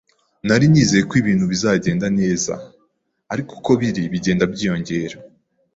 [0.47, 2.53] Nari nizeye ko ibintu bizagenda neza,
[3.33, 5.17] ariko uko biri, bigenda byiyongera.